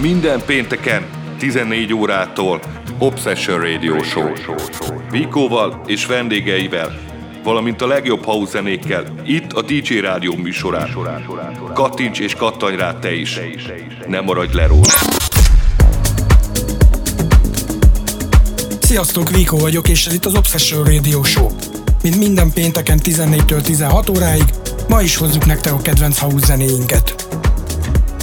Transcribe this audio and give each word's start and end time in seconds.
Minden 0.00 0.42
pénteken 0.46 1.06
14 1.38 1.92
órától 1.92 2.60
Obsession 2.98 3.60
Radio 3.60 4.02
Show. 4.02 4.32
Vikóval 5.10 5.82
és 5.86 6.06
vendégeivel, 6.06 6.98
valamint 7.42 7.82
a 7.82 7.86
legjobb 7.86 8.24
house 8.24 8.50
zenékkel 8.50 9.04
itt 9.24 9.52
a 9.52 9.62
DJ 9.62 9.98
Rádió 9.98 10.34
műsorán. 10.34 10.96
Kattints 11.74 12.18
és 12.18 12.34
kattanj 12.34 12.76
rá 12.76 12.98
te 12.98 13.14
is. 13.14 13.40
Ne 14.06 14.20
maradj 14.20 14.56
le 14.56 14.66
róla. 14.66 14.92
Sziasztok, 18.80 19.30
Viko 19.30 19.56
vagyok, 19.56 19.88
és 19.88 20.06
ez 20.06 20.14
itt 20.14 20.24
az 20.24 20.34
Obsession 20.34 20.84
Radio 20.84 21.22
Show. 21.22 21.48
Mint 22.02 22.16
minden 22.16 22.50
pénteken 22.52 23.00
14-től 23.04 23.60
16 23.60 24.08
óráig, 24.08 24.44
ma 24.88 25.02
is 25.02 25.16
hozzuk 25.16 25.46
nektek 25.46 25.72
a 25.72 25.80
kedvenc 25.80 26.18
house 26.18 26.46
zenéinket. 26.46 27.17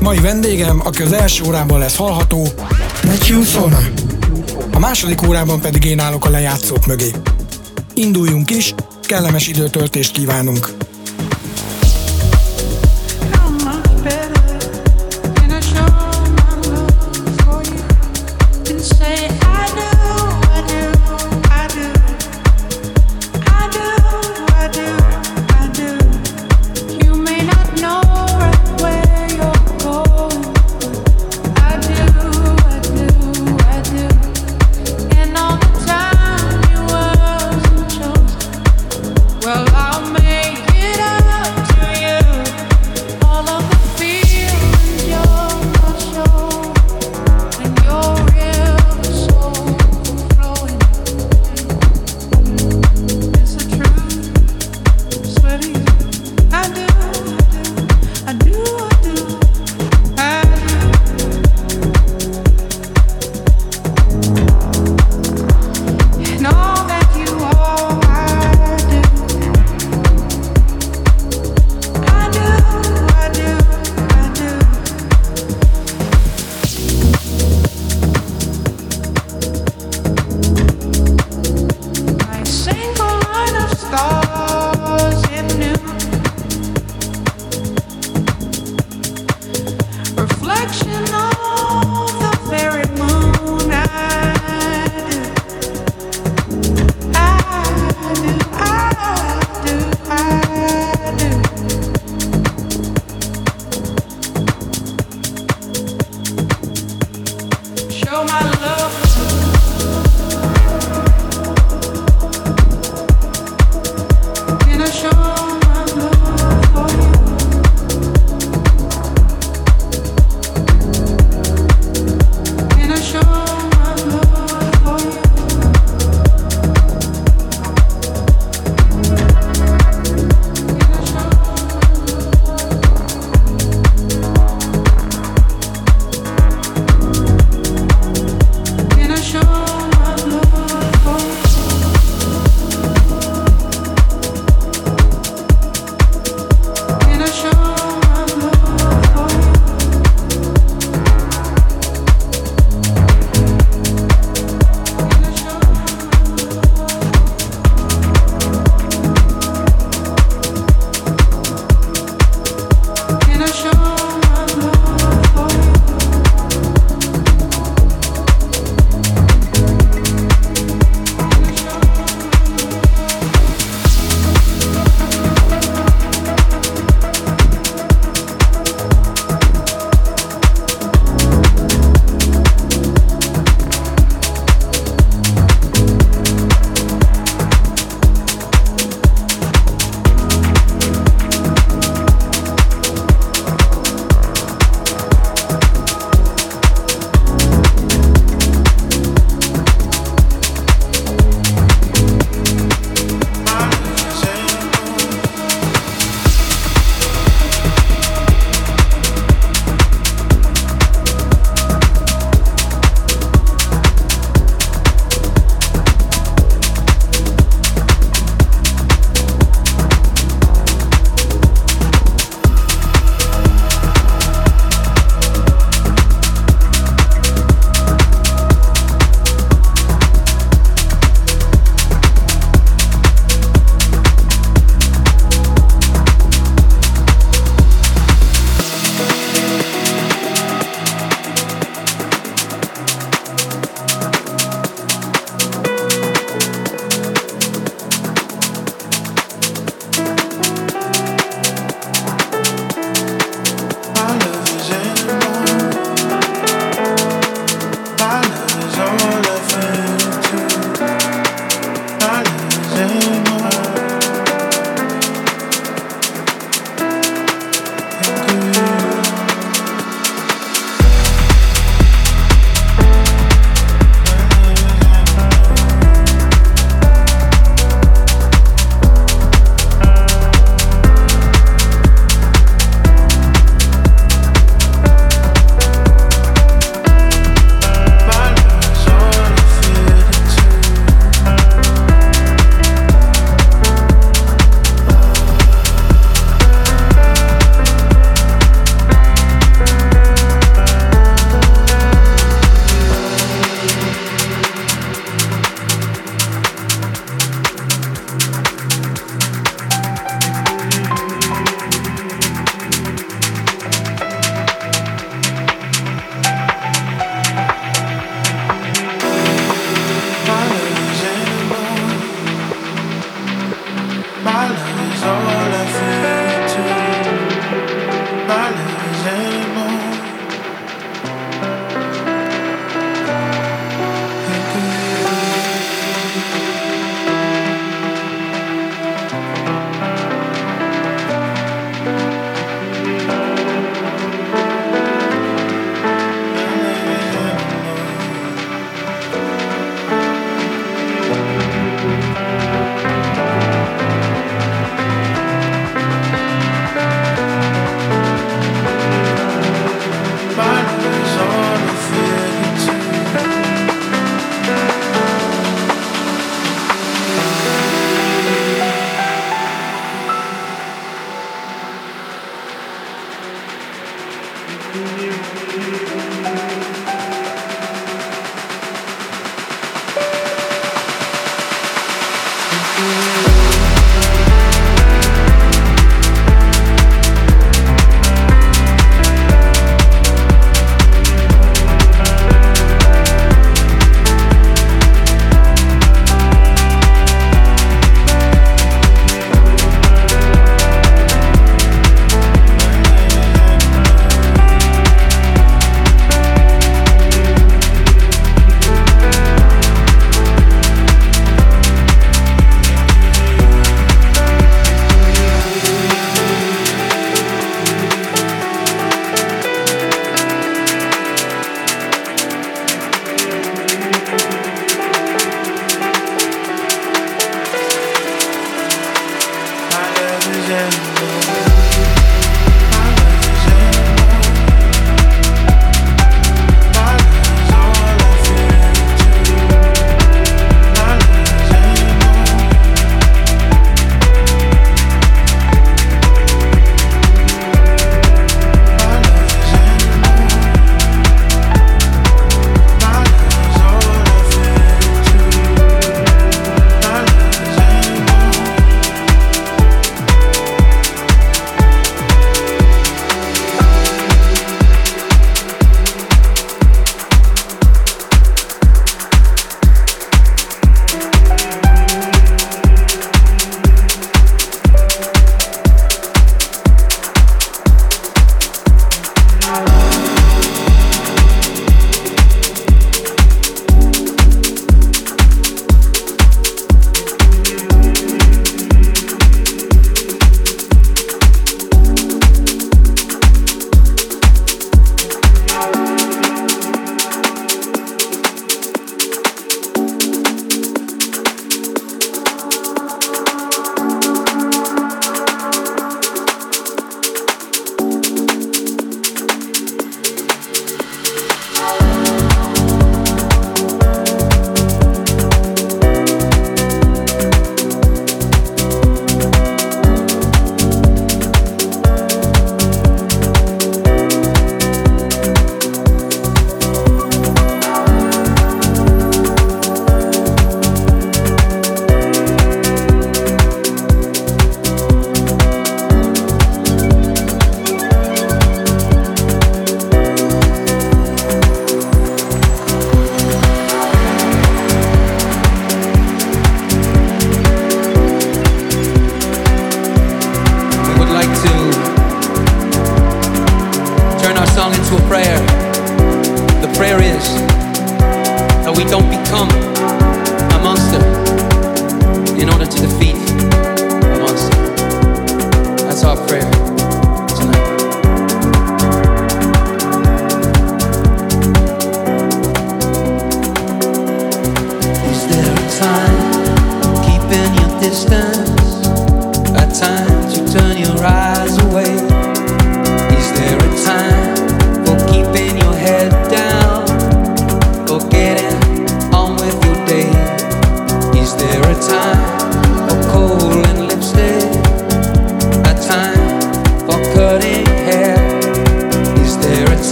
Mai 0.00 0.18
vendégem, 0.18 0.80
aki 0.84 1.02
az 1.02 1.12
első 1.12 1.44
órában 1.44 1.78
lesz 1.78 1.96
hallható, 1.96 2.46
Matthew 3.04 3.42
Sona. 3.42 3.78
A 4.72 4.78
második 4.78 5.28
órában 5.28 5.60
pedig 5.60 5.84
én 5.84 5.98
állok 5.98 6.24
a 6.24 6.30
lejátszók 6.30 6.86
mögé. 6.86 7.10
Induljunk 7.94 8.50
is, 8.50 8.74
kellemes 9.02 9.48
időtöltést 9.48 10.12
kívánunk! 10.12 10.89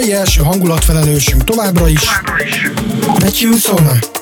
Első 0.00 0.42
hangulatfelelősünk 0.42 1.44
továbbra 1.44 1.88
is. 1.88 2.20
Matthew 3.06 3.56
Sona. 3.56 4.21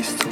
Cristo. 0.00 0.29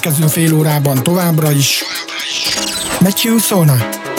Következő 0.00 0.26
fél 0.26 0.54
órában 0.54 1.02
továbbra 1.02 1.50
is 1.50 1.84
Matthew 3.00 3.38
Sona. 3.38 4.09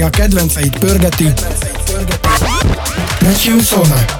Aki 0.00 0.20
a 0.20 0.22
kedvenceit 0.22 0.78
pörgeti. 0.78 1.32
Matthew 3.20 3.60
Sona. 3.60 4.19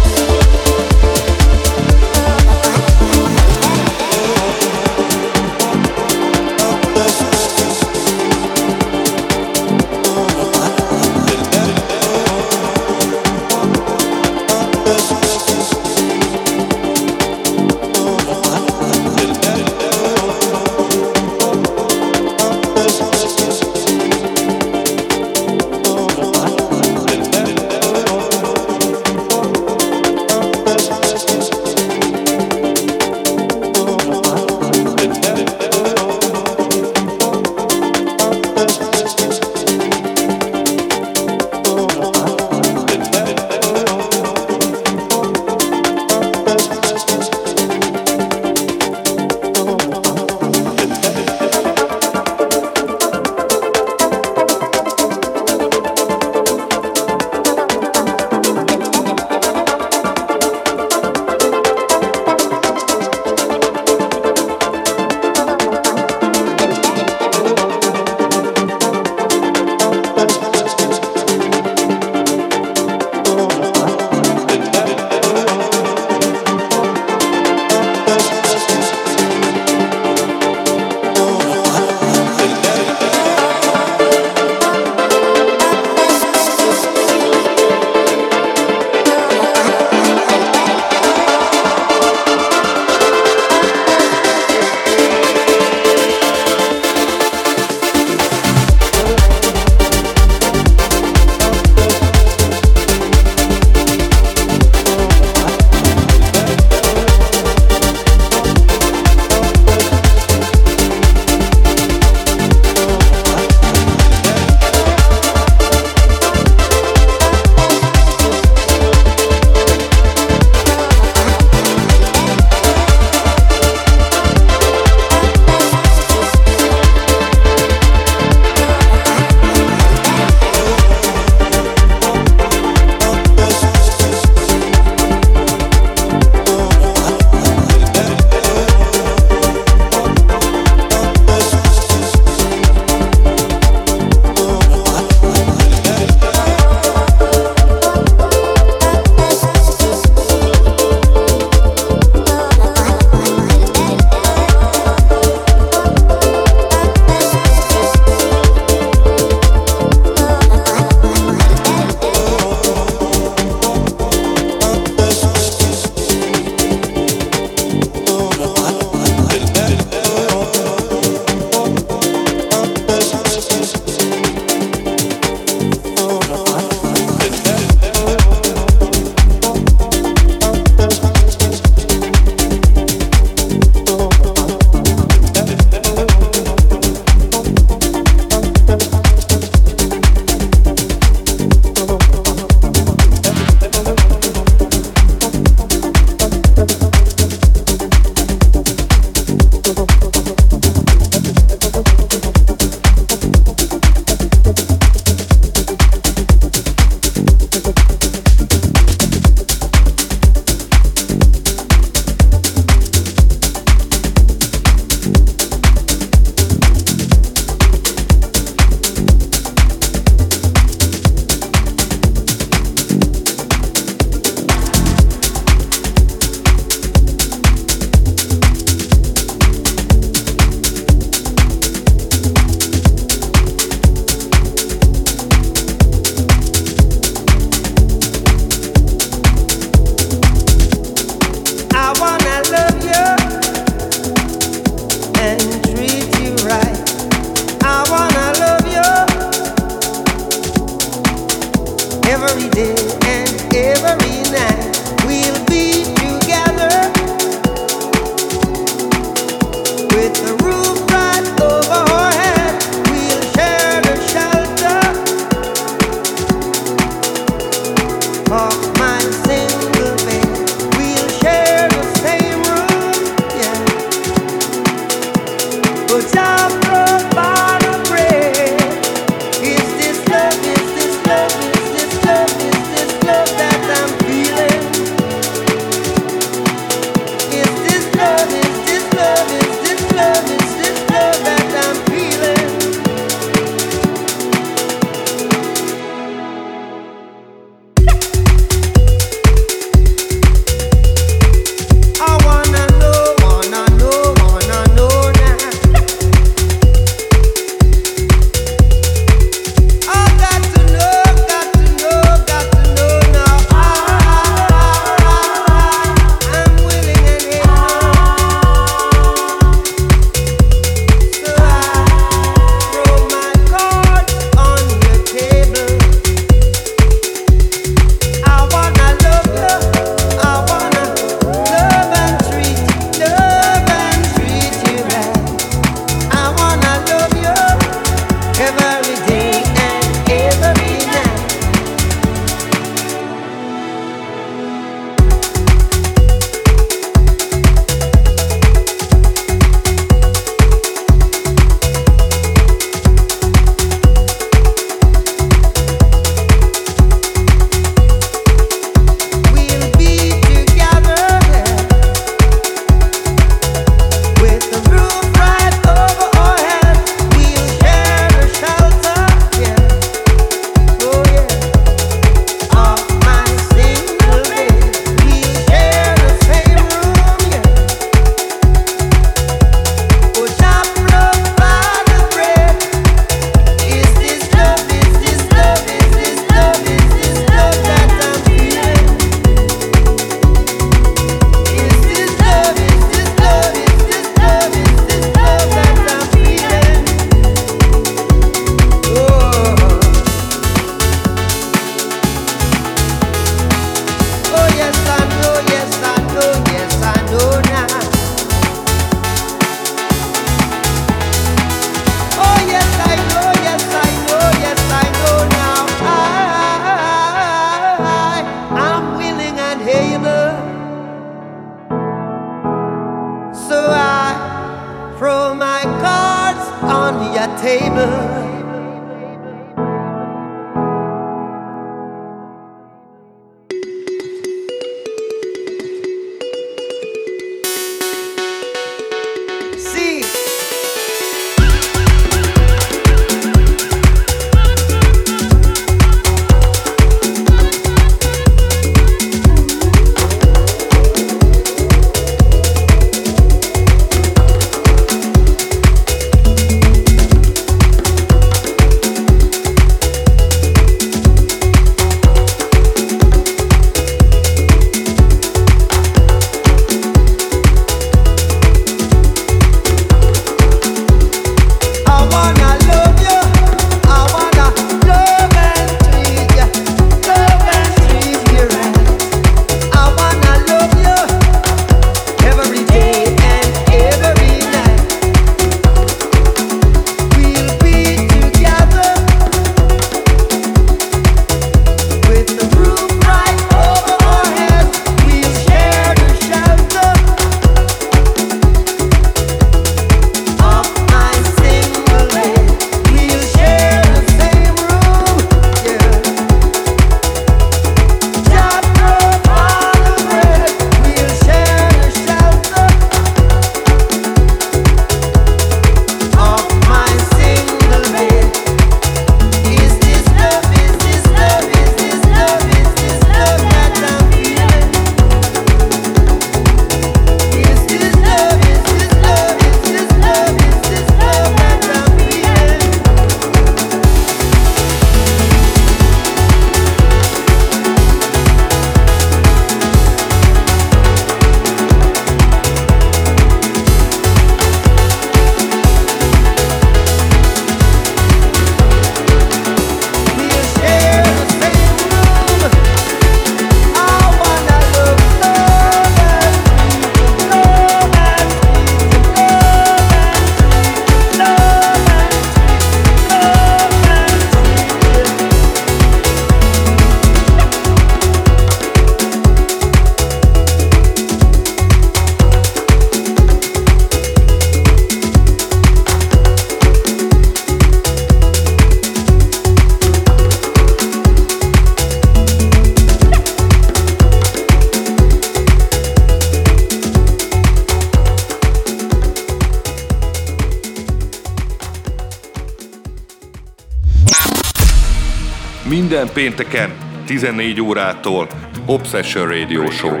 Pénteken 596.14 596.72
14 597.06 597.60
órától 597.60 598.28
Obsession 598.66 599.28
Radio 599.28 599.70
Show. 599.70 600.00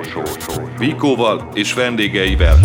Vikóval 0.78 1.48
és 1.54 1.72
vendégeivel. 1.72 2.60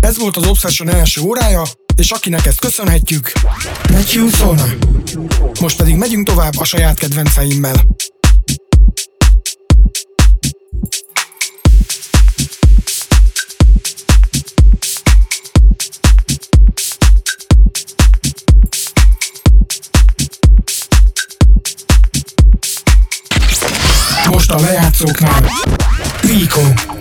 Ez 0.00 0.18
volt 0.18 0.36
az 0.36 0.46
Obsession 0.46 0.88
első 0.88 1.20
órája, 1.20 1.62
és 1.96 2.10
akinek 2.10 2.46
ezt 2.46 2.60
köszönhetjük, 2.60 3.32
Matthew. 3.92 4.28
Most 5.60 5.76
pedig 5.76 5.96
megyünk 5.96 6.26
tovább 6.26 6.52
a 6.58 6.64
saját 6.64 6.98
kedvenceimmel. 6.98 7.74
Most 24.30 24.50
a 24.50 24.60
lejátszóknál 24.60 25.50
Rico. 26.20 26.95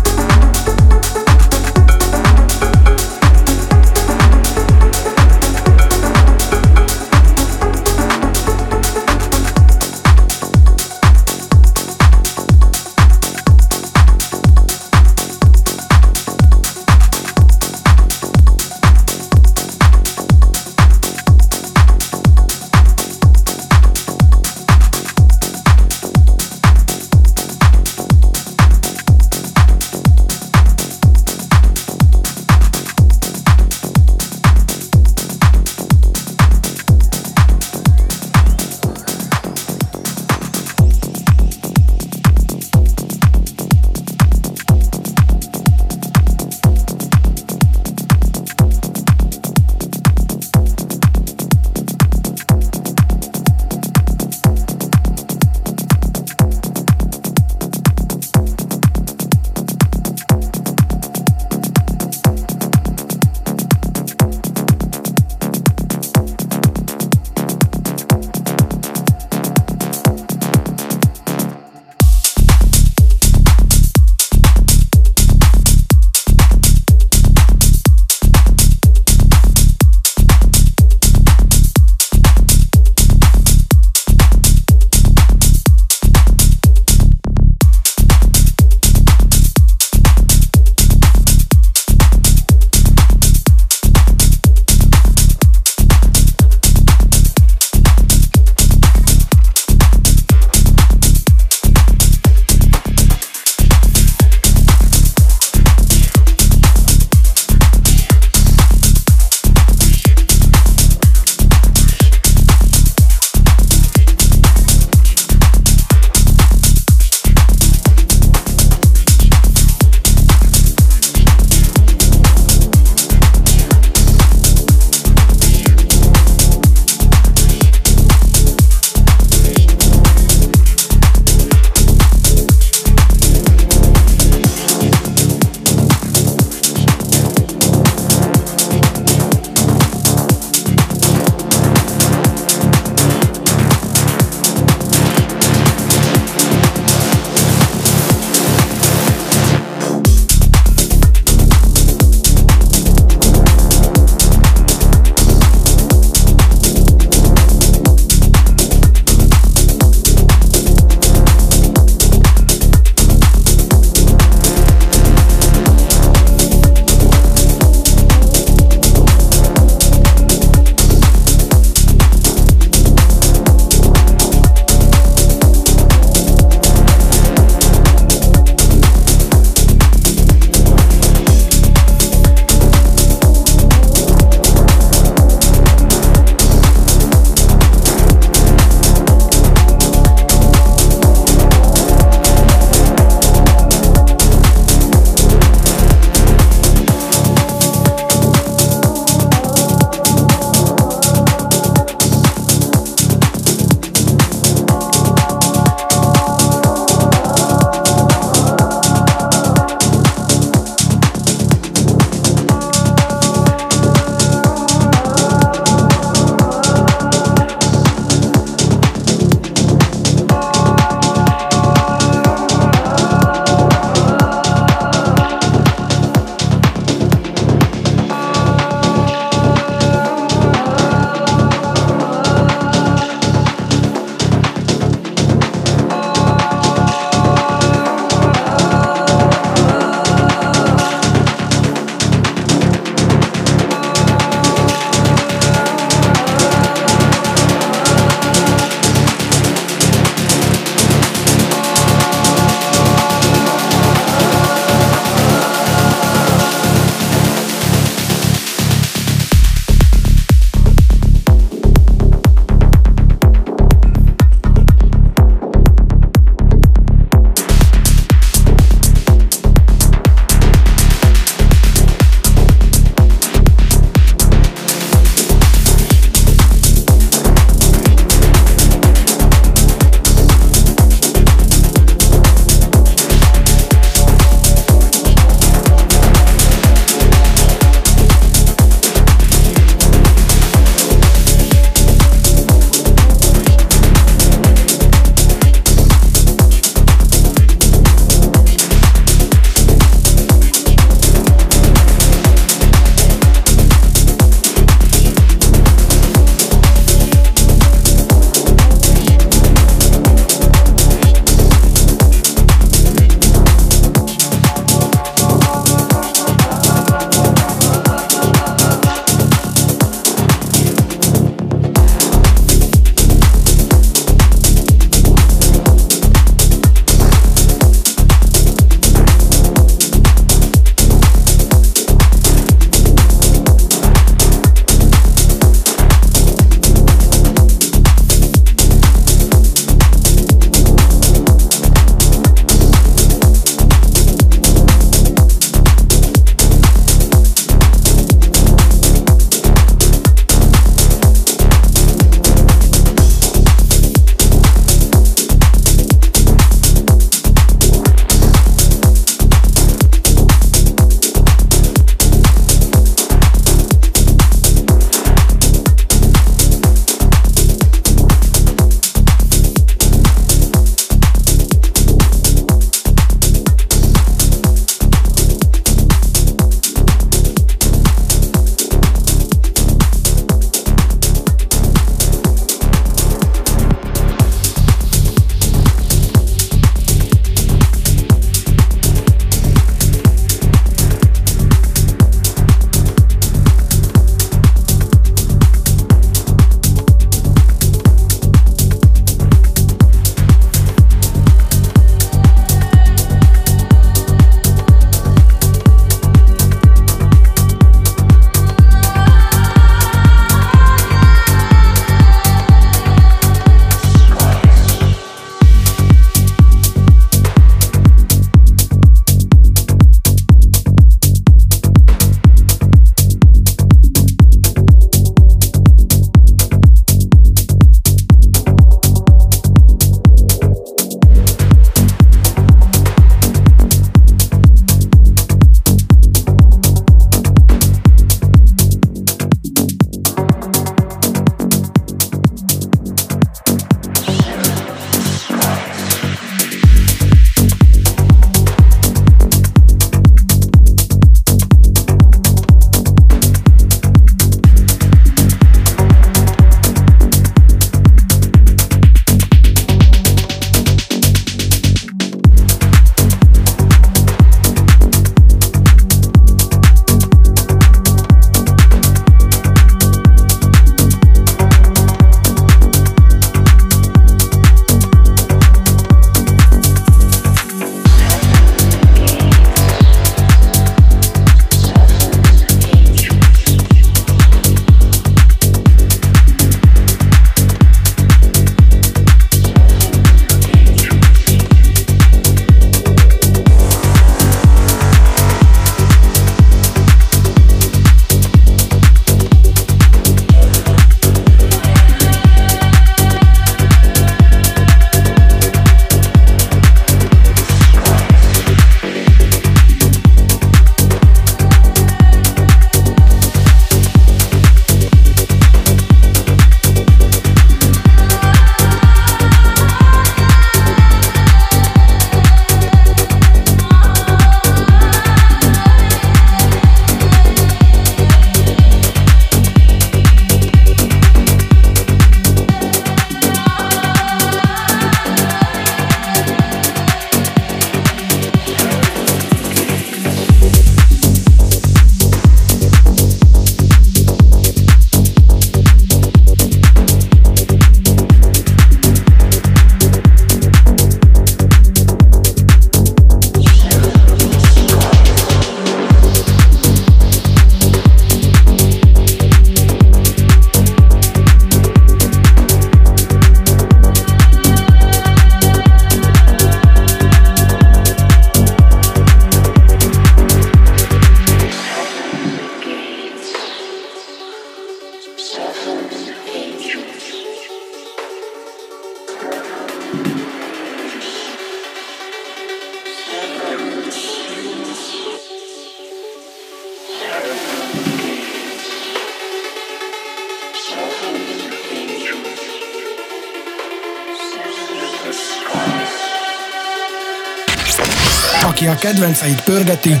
Aki 598.56 598.66
a 598.66 598.74
kedvenceit 598.74 599.42
pörgeti, 599.42 600.00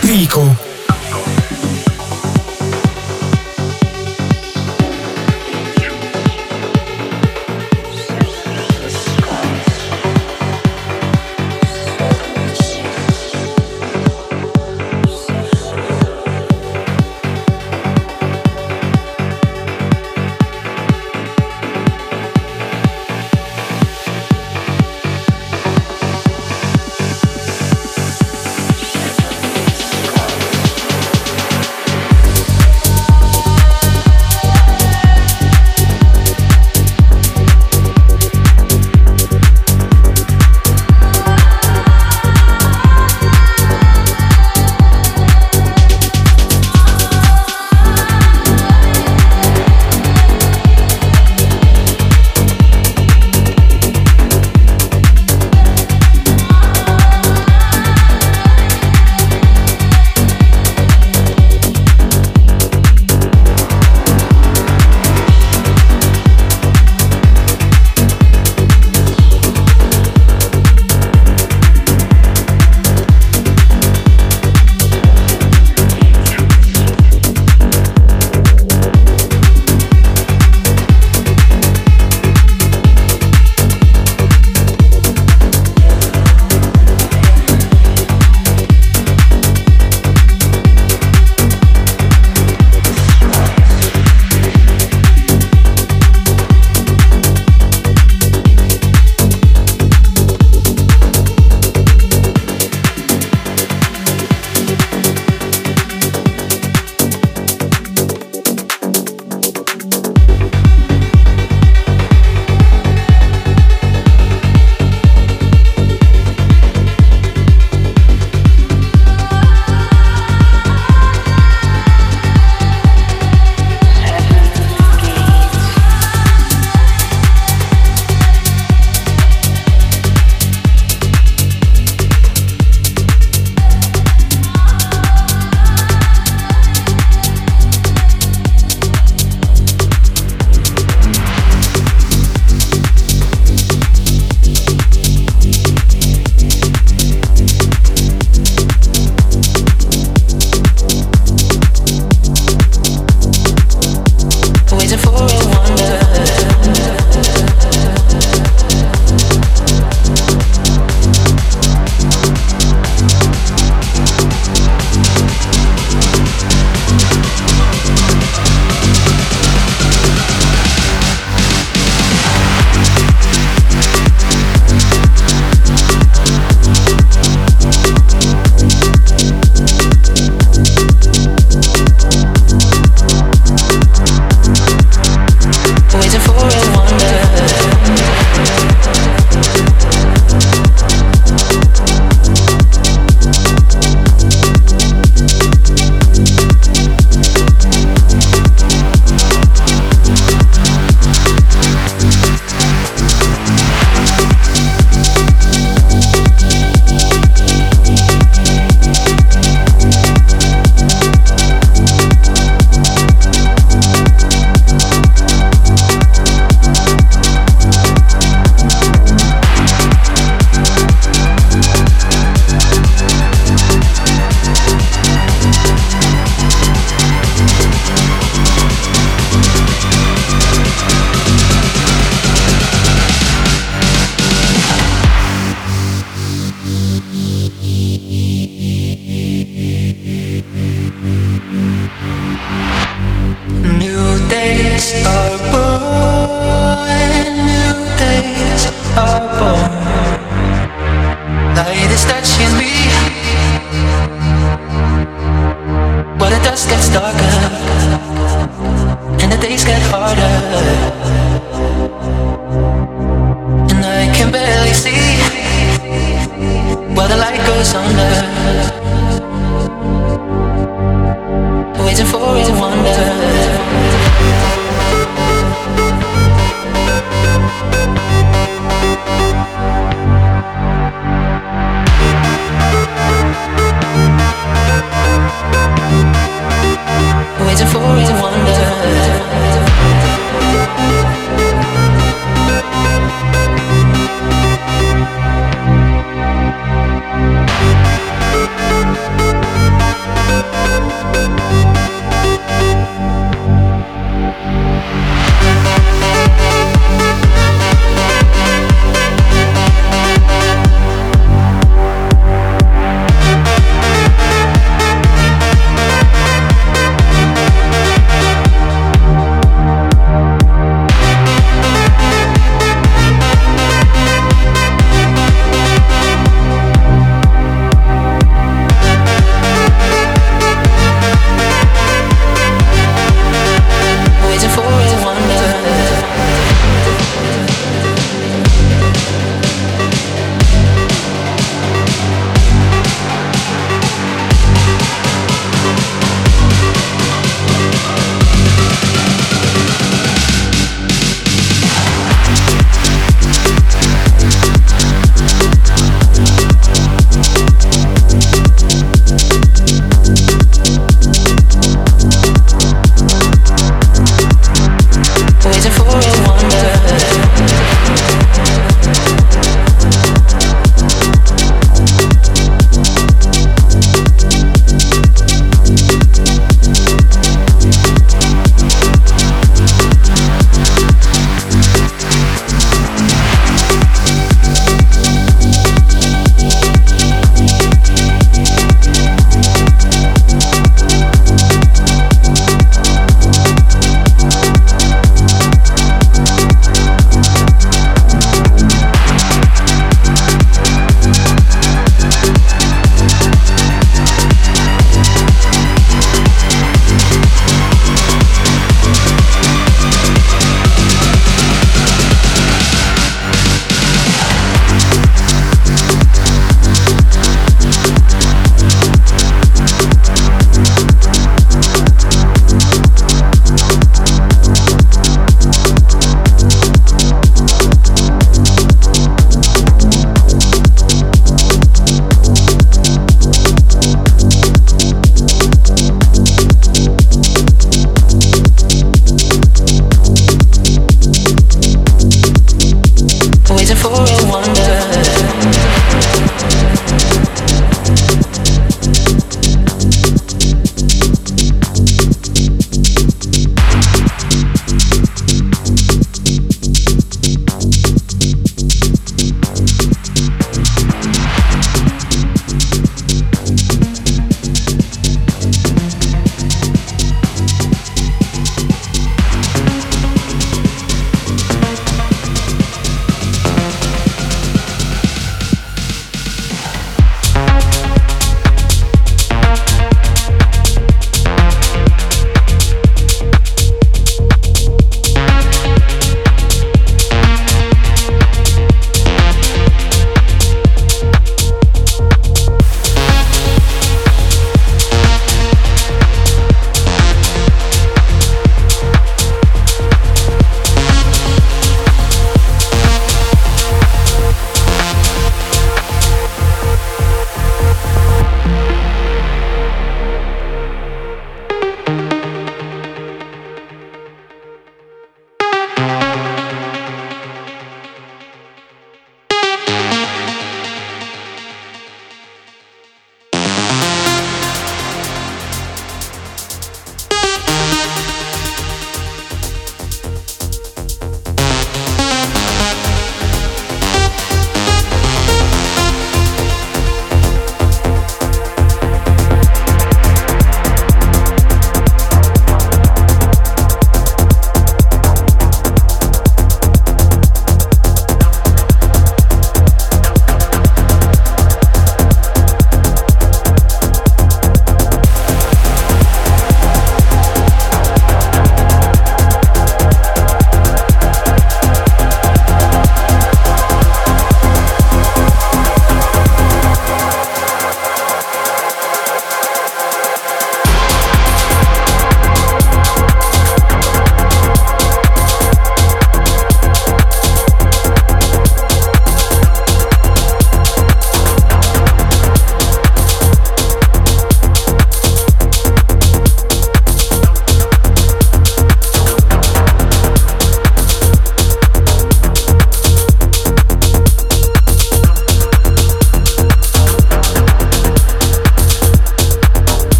Vico. 0.00 0.71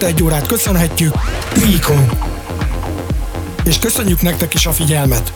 Elmúlt 0.00 0.18
egy 0.18 0.22
órát 0.22 0.46
köszönhetjük 0.46 1.14
Vikon. 1.54 2.10
És 3.64 3.78
köszönjük 3.78 4.22
nektek 4.22 4.54
is 4.54 4.66
a 4.66 4.72
figyelmet! 4.72 5.32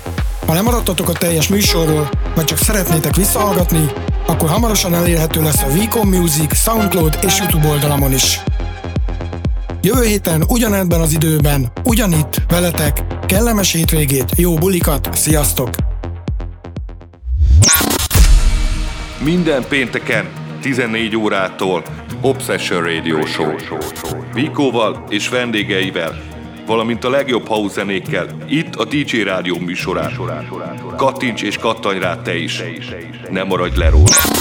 Ha 0.47 0.55
lemaradtatok 0.55 1.09
a 1.09 1.13
teljes 1.13 1.49
műsorról, 1.49 2.11
vagy 2.35 2.45
csak 2.45 2.59
szeretnétek 2.59 3.17
visszahallgatni, 3.17 3.91
akkor 4.27 4.49
hamarosan 4.49 4.95
elérhető 4.95 5.43
lesz 5.43 5.63
a 5.63 5.73
Vicom 5.73 6.09
Music, 6.09 6.57
Soundcloud 6.57 7.19
és 7.23 7.39
YouTube 7.39 7.69
oldalamon 7.69 8.13
is. 8.13 8.41
Jövő 9.83 10.05
héten 10.05 10.45
ugyanebben 10.49 11.01
az 11.01 11.13
időben, 11.13 11.73
ugyanitt, 11.85 12.43
veletek, 12.49 13.03
kellemes 13.27 13.73
hétvégét, 13.73 14.31
jó 14.37 14.55
bulikat, 14.55 15.09
sziasztok! 15.15 15.69
Minden 19.19 19.65
pénteken 19.69 20.29
14 20.61 21.17
órától 21.17 21.83
Obsession 22.21 22.83
Radio 22.83 23.27
Show. 23.27 23.57
Vikóval 24.35 25.05
és 25.09 25.29
vendégeivel, 25.29 26.23
valamint 26.67 27.05
a 27.05 27.11
legjobb 27.11 27.47
house 27.47 27.75
zenékkel, 27.75 28.27
itt 28.49 28.75
a 28.75 28.85
DJ 28.85 29.23
Rádió 29.23 29.59
műsorán. 29.59 30.13
Kattints 30.97 31.43
és 31.43 31.59
kattanj 31.59 31.99
rá 31.99 32.17
te 32.17 32.37
is. 32.37 32.63
Ne 33.31 33.43
maradj 33.43 33.79
le 33.79 33.91
róla. 33.91 34.34